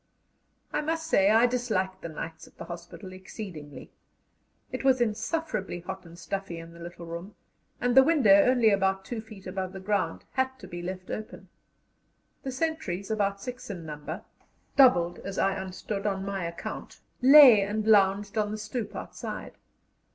I 0.73 0.81
must 0.81 1.05
say 1.05 1.29
I 1.29 1.45
disliked 1.45 2.01
the 2.01 2.09
nights 2.09 2.47
at 2.47 2.57
the 2.57 2.65
hospital 2.65 3.13
exceedingly. 3.13 3.91
It 4.71 4.83
was 4.83 4.99
insufferably 4.99 5.81
hot 5.81 6.07
and 6.07 6.17
stuffy 6.17 6.57
in 6.57 6.73
the 6.73 6.79
little 6.79 7.05
room, 7.05 7.35
and 7.79 7.95
the 7.95 8.01
window, 8.01 8.33
only 8.47 8.71
about 8.71 9.05
2 9.05 9.21
feet 9.21 9.45
above 9.45 9.73
the 9.73 9.79
ground, 9.79 10.23
had 10.31 10.57
to 10.57 10.67
be 10.67 10.81
left 10.81 11.11
open. 11.11 11.49
The 12.41 12.51
sentries, 12.51 13.11
about 13.11 13.43
six 13.43 13.69
in 13.69 13.85
number 13.85 14.23
doubled, 14.75 15.19
as 15.19 15.37
I 15.37 15.55
understood, 15.55 16.07
on 16.07 16.25
my 16.25 16.45
account 16.45 17.01
lay 17.21 17.61
and 17.61 17.85
lounged 17.85 18.39
on 18.39 18.49
the 18.49 18.57
stoep 18.57 18.95
outside. 18.95 19.51